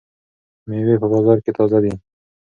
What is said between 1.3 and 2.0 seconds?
کې تازه دي.